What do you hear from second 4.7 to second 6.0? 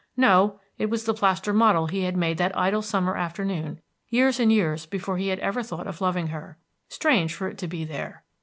before he had ever thought